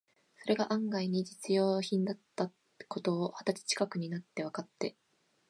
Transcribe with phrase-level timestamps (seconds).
[0.39, 2.51] それが案外に実用品だった
[2.89, 4.95] 事を、二十歳ちかくになってわかって、